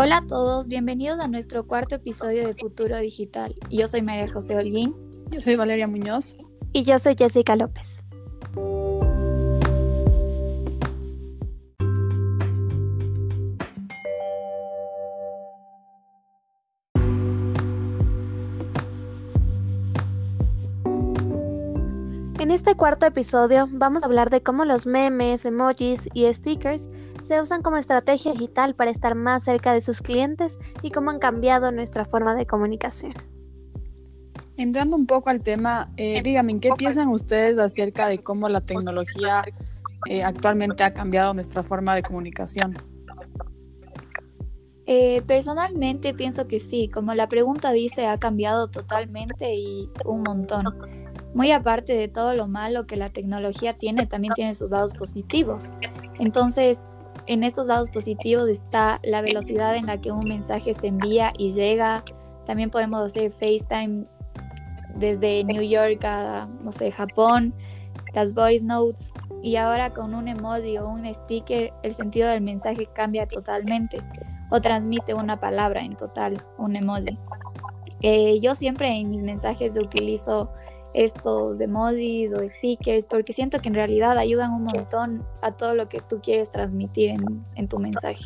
[0.00, 3.52] Hola a todos, bienvenidos a nuestro cuarto episodio de Futuro Digital.
[3.68, 4.94] Yo soy María José Holguín.
[5.32, 6.36] Yo soy Valeria Muñoz.
[6.72, 8.04] Y yo soy Jessica López.
[22.38, 26.88] En este cuarto episodio vamos a hablar de cómo los memes, emojis y stickers
[27.22, 31.18] se usan como estrategia digital para estar más cerca de sus clientes y cómo han
[31.18, 33.14] cambiado nuestra forma de comunicación.
[34.56, 39.44] Entrando un poco al tema, eh, díganme, ¿qué piensan ustedes acerca de cómo la tecnología
[40.06, 42.76] eh, actualmente ha cambiado nuestra forma de comunicación?
[44.86, 50.64] Eh, personalmente pienso que sí, como la pregunta dice, ha cambiado totalmente y un montón.
[51.34, 55.74] Muy aparte de todo lo malo que la tecnología tiene, también tiene sus lados positivos.
[56.18, 56.88] Entonces,
[57.28, 61.52] en estos lados positivos está la velocidad en la que un mensaje se envía y
[61.52, 62.02] llega.
[62.46, 64.06] También podemos hacer FaceTime
[64.96, 67.54] desde New York a, no sé, Japón,
[68.14, 69.12] las voice notes.
[69.42, 73.98] Y ahora con un emoji o un sticker, el sentido del mensaje cambia totalmente
[74.50, 77.18] o transmite una palabra en total, un emoji.
[78.00, 80.50] Eh, yo siempre en mis mensajes utilizo
[80.94, 85.88] estos emojis o stickers porque siento que en realidad ayudan un montón a todo lo
[85.88, 87.10] que tú quieres transmitir
[87.56, 88.24] en, tu mensaje.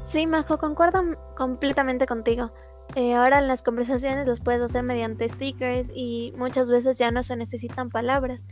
[0.00, 1.02] Sí, Majo, concuerdo
[1.36, 2.52] completamente contigo.
[2.94, 7.22] Eh, ahora en las conversaciones los puedes hacer mediante stickers y muchas veces ya no
[7.22, 8.46] se necesitan palabras.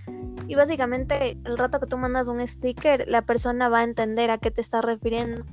[0.48, 4.38] Y básicamente el rato que tú mandas un sticker, la persona va a entender a
[4.38, 5.44] qué te estás refiriendo.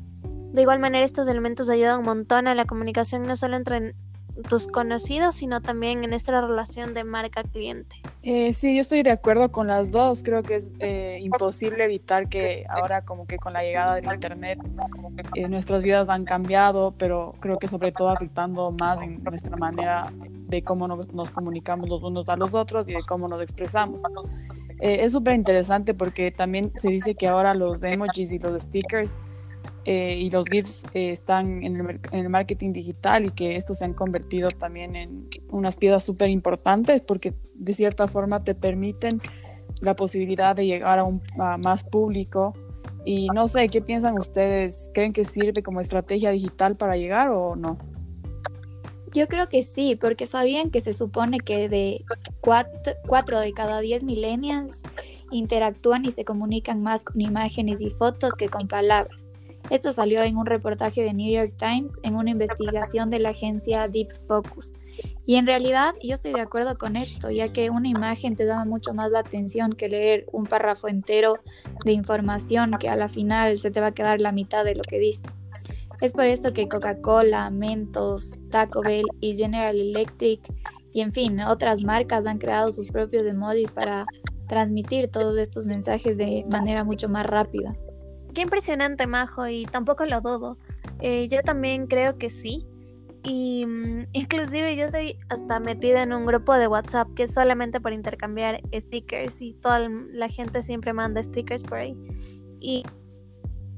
[0.58, 3.94] De igual manera, estos elementos ayudan un montón a la comunicación no solo entre
[4.44, 7.96] tus conocidos, sino también en esta relación de marca-cliente.
[8.24, 10.24] Eh, sí, yo estoy de acuerdo con las dos.
[10.24, 14.60] Creo que es eh, imposible evitar que ahora como que con la llegada del Internet
[15.36, 20.12] eh, nuestras vidas han cambiado, pero creo que sobre todo afectando más en nuestra manera
[20.22, 24.02] de cómo nos, nos comunicamos los unos a los otros y de cómo nos expresamos.
[24.80, 29.16] es súper interesante porque también se dice que ahora los emojis y los stickers
[29.90, 33.78] eh, y los GIFs eh, están en el, en el, marketing digital y que estos
[33.78, 39.22] se han convertido también en unas piezas súper importantes porque de cierta forma te permiten
[39.80, 42.54] la posibilidad de llegar a, un, a más público.
[43.06, 44.92] Y no sé, ¿qué piensan ustedes?
[44.94, 47.78] ¿Creen que sirve como estrategia digital para llegar o no?
[49.14, 52.04] Yo creo que sí, porque sabían que se supone que de
[52.42, 54.82] 4 de cada 10 millennials
[55.32, 59.30] interactúan y se comunican más con imágenes y fotos que con palabras.
[59.70, 63.88] Esto salió en un reportaje de New York Times en una investigación de la agencia
[63.88, 64.74] Deep Focus.
[65.26, 68.66] Y en realidad yo estoy de acuerdo con esto, ya que una imagen te llama
[68.66, 71.36] mucho más la atención que leer un párrafo entero
[71.84, 74.84] de información que a la final se te va a quedar la mitad de lo
[74.84, 75.24] que dice.
[76.00, 80.40] Es por eso que Coca-Cola, Mentos, Taco Bell y General Electric
[80.94, 84.08] y en fin, otras marcas han creado sus propios emojis para
[84.48, 87.76] transmitir todos estos mensajes de manera mucho más rápida.
[88.38, 90.60] Qué impresionante, Majo, y tampoco lo dudo.
[91.00, 92.68] Eh, yo también creo que sí.
[93.24, 97.82] Y mm, inclusive yo estoy hasta metida en un grupo de WhatsApp que es solamente
[97.82, 101.98] para intercambiar stickers y toda la gente siempre manda stickers por ahí.
[102.60, 102.84] Y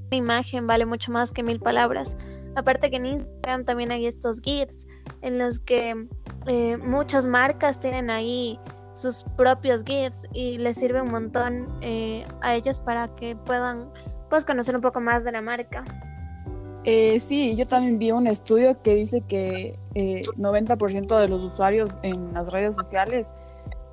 [0.08, 2.18] una imagen vale mucho más que mil palabras.
[2.58, 4.88] Aparte que en Instagram también hay estos GIFs
[5.22, 6.06] en los que
[6.48, 8.59] eh, muchas marcas tienen ahí
[8.94, 13.90] sus propios GIFs y les sirve un montón eh, a ellos para que puedan
[14.29, 15.84] puedes conocer un poco más de la marca.
[16.85, 21.91] Eh, sí, yo también vi un estudio que dice que eh, 90% de los usuarios
[22.03, 23.34] en las redes sociales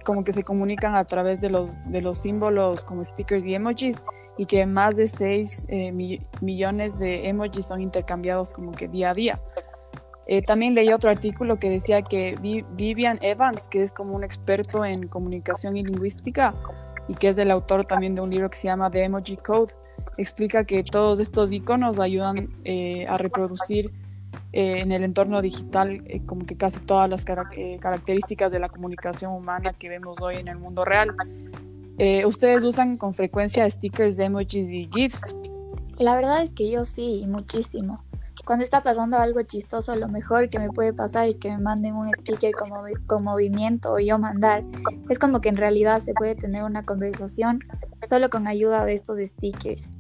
[0.05, 4.05] como que se comunican a través de los, de los símbolos como stickers y emojis
[4.39, 9.15] y que más de 6 eh, millones de emojis son intercambiados como que día a
[9.15, 9.41] día.
[10.29, 12.37] Eh, también leí otro artículo que decía que
[12.73, 16.55] Vivian Evans, que es como un experto en comunicación y lingüística
[17.09, 19.73] y que es el autor también de un libro que se llama The Emoji Code,
[20.19, 23.93] explica que todos estos iconos ayudan eh, a reproducir
[24.53, 29.33] eh, en el entorno digital eh, como que casi todas las características de la comunicación
[29.33, 31.15] humana que vemos hoy en el mundo real.
[32.27, 35.39] ¿Ustedes usan con frecuencia stickers emojis y GIFs?
[35.99, 38.05] La verdad es que yo sí, muchísimo
[38.47, 41.97] cuando está pasando algo chistoso, lo mejor que me puede pasar es que me manden
[41.97, 44.63] un sticker como, con movimiento o yo mandar.
[45.11, 47.59] Es como que en realidad se puede tener una conversación
[48.09, 49.91] solo con ayuda de estos stickers.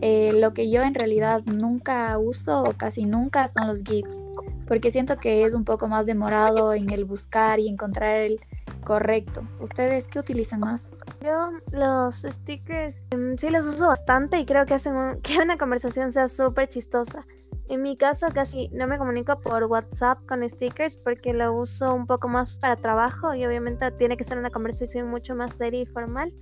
[0.00, 4.24] Eh, lo que yo en realidad nunca uso o casi nunca son los GIFs,
[4.66, 8.40] porque siento que es un poco más demorado en el buscar y encontrar el
[8.82, 9.42] correcto.
[9.60, 10.94] ¿Ustedes qué utilizan más?
[11.22, 16.10] Yo los stickers mm, sí los uso bastante y creo que hacen que una conversación
[16.10, 17.26] sea súper chistosa.
[17.70, 22.04] En mi caso casi no me comunico por WhatsApp con stickers porque lo uso un
[22.04, 25.86] poco más para trabajo y obviamente tiene que ser una conversación mucho más seria y
[25.86, 26.34] formal.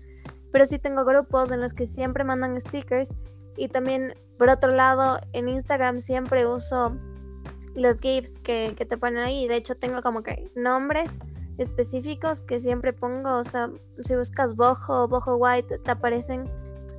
[0.50, 3.14] Pero sí tengo grupos en los que siempre mandan stickers
[3.58, 6.96] y también por otro lado en Instagram siempre uso
[7.75, 9.46] los GIFs que, que te ponen ahí.
[9.48, 11.19] De hecho tengo como que nombres
[11.58, 13.36] específicos que siempre pongo.
[13.36, 13.69] O sea,
[14.02, 16.50] si buscas Bojo o Bojo White te aparecen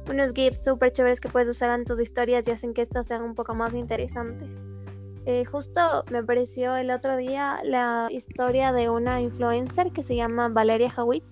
[0.10, 3.22] unos GIFs súper chéveres que puedes usar en tus historias y hacen que estas sean
[3.22, 4.66] un poco más interesantes.
[5.26, 10.50] Eh, justo me apareció el otro día la historia de una influencer que se llama
[10.50, 11.24] Valeria Hawit,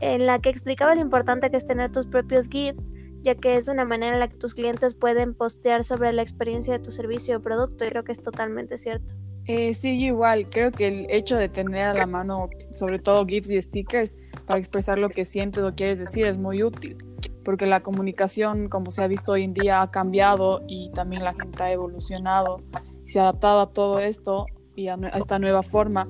[0.00, 3.68] en la que explicaba lo importante que es tener tus propios GIFs, ya que es
[3.68, 7.38] una manera en la que tus clientes pueden postear sobre la experiencia de tu servicio
[7.38, 9.14] o producto, y creo que es totalmente cierto.
[9.46, 13.50] Eh, sí, igual, creo que el hecho de tener a la mano, sobre todo GIFs
[13.50, 14.14] y stickers,
[14.46, 16.98] para expresar lo que sientes o quieres decir es muy útil
[17.46, 21.32] porque la comunicación, como se ha visto hoy en día, ha cambiado y también la
[21.32, 22.60] gente ha evolucionado
[23.06, 26.06] se ha adaptado a todo esto y a, esta nueva forma.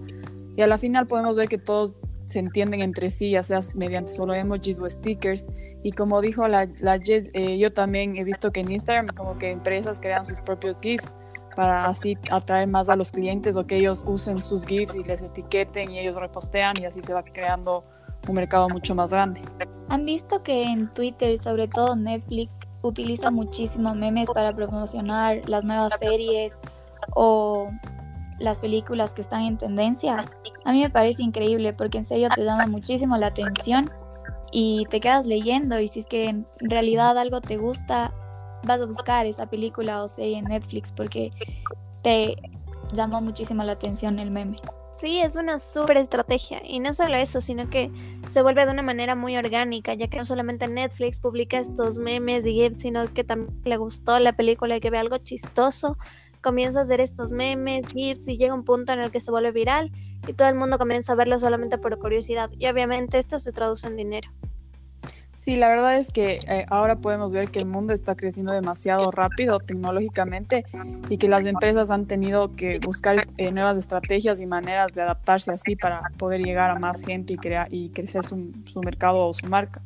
[0.56, 1.94] Y a la final podemos ver que todos
[2.24, 5.46] se entienden entre sí, ya sea mediante solo emojis o stickers.
[5.82, 9.50] Y como dijo la, la eh, yo también he visto que en Instagram como que
[9.50, 11.12] empresas crean sus propios GIFs
[11.54, 15.22] para así atraer más a los clientes o que ellos usen sus GIFs y les
[15.22, 17.84] etiqueten y ellos repostean y así se va creando
[18.28, 19.42] un mercado mucho más grande.
[19.88, 25.92] ¿Han visto que en Twitter, sobre todo Netflix, utiliza muchísimo memes para promocionar las nuevas
[26.00, 26.58] series
[27.14, 27.68] o
[28.38, 30.24] las películas que están en tendencia?
[30.64, 33.90] A mí me parece increíble porque en serio te llama muchísimo la atención
[34.50, 38.12] y te quedas leyendo y si es que en realidad algo te gusta,
[38.64, 41.30] vas a buscar esa película o serie en Netflix porque
[42.02, 42.36] te
[42.92, 44.56] llamó muchísimo la atención el meme.
[44.98, 46.62] Sí, es una súper estrategia.
[46.64, 47.90] Y no solo eso, sino que
[48.28, 52.46] se vuelve de una manera muy orgánica, ya que no solamente Netflix publica estos memes
[52.46, 55.98] y GIFs, sino que también le gustó la película y que ve algo chistoso,
[56.40, 59.52] comienza a hacer estos memes, GIFs y llega un punto en el que se vuelve
[59.52, 59.92] viral
[60.26, 62.50] y todo el mundo comienza a verlo solamente por curiosidad.
[62.56, 64.30] Y obviamente esto se traduce en dinero.
[65.36, 69.10] Sí, la verdad es que eh, ahora podemos ver que el mundo está creciendo demasiado
[69.10, 70.64] rápido tecnológicamente
[71.10, 75.52] y que las empresas han tenido que buscar eh, nuevas estrategias y maneras de adaptarse
[75.52, 78.36] así para poder llegar a más gente y, crear, y crecer su,
[78.82, 79.82] mercado o su marca.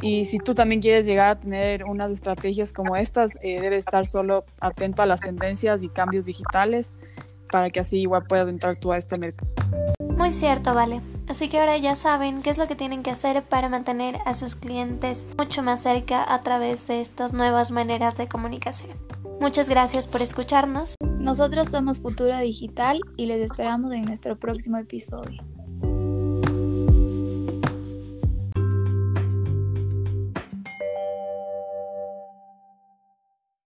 [0.00, 4.06] Y si tú también quieres llegar a tener unas estrategias como estas, eh, debes estar
[4.06, 6.94] solo atento a las tendencias y cambios digitales
[7.50, 9.50] para que así igual puedas entrar tú a este mercado.
[10.20, 11.00] Muy cierto, vale.
[11.28, 14.34] Así que ahora ya saben qué es lo que tienen que hacer para mantener a
[14.34, 18.98] sus clientes mucho más cerca a través de estas nuevas maneras de comunicación.
[19.40, 20.94] Muchas gracias por escucharnos.
[21.18, 25.42] Nosotros somos Futuro Digital y les esperamos en nuestro próximo episodio.